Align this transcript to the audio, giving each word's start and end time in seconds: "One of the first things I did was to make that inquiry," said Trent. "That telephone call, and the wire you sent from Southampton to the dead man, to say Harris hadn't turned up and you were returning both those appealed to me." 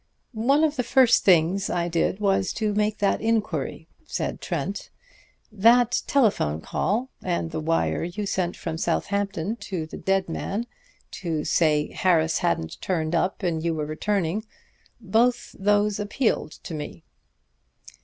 "One 0.33 0.63
of 0.63 0.77
the 0.77 0.83
first 0.83 1.23
things 1.23 1.69
I 1.69 1.87
did 1.87 2.19
was 2.19 2.53
to 2.53 2.73
make 2.73 2.97
that 2.97 3.21
inquiry," 3.21 3.87
said 4.07 4.41
Trent. 4.41 4.89
"That 5.51 6.01
telephone 6.07 6.59
call, 6.59 7.11
and 7.21 7.51
the 7.51 7.59
wire 7.59 8.03
you 8.03 8.25
sent 8.25 8.57
from 8.57 8.79
Southampton 8.79 9.57
to 9.57 9.85
the 9.85 9.97
dead 9.97 10.27
man, 10.27 10.65
to 11.21 11.43
say 11.45 11.91
Harris 11.91 12.39
hadn't 12.39 12.81
turned 12.81 13.13
up 13.13 13.43
and 13.43 13.63
you 13.63 13.75
were 13.75 13.85
returning 13.85 14.43
both 14.99 15.51
those 15.59 15.99
appealed 15.99 16.53
to 16.63 16.73
me." 16.73 17.03